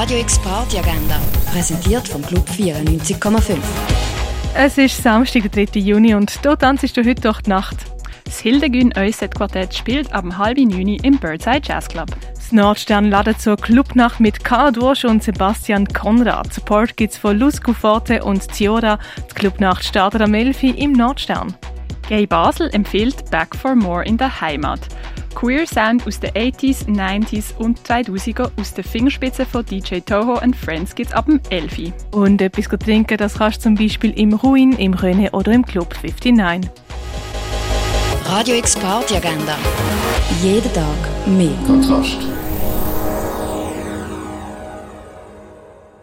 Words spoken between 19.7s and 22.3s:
startet am 11 im Nordstern. Gay